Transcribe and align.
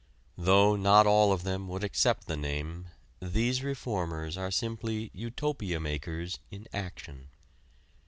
Though 0.35 0.75
not 0.75 1.05
all 1.05 1.31
of 1.31 1.43
them 1.43 1.67
would 1.67 1.83
accept 1.83 2.25
the 2.25 2.35
name, 2.35 2.87
these 3.21 3.61
reformers 3.61 4.35
are 4.35 4.49
simply 4.49 5.11
utopia 5.13 5.79
makers 5.79 6.39
in 6.49 6.65
action. 6.73 7.29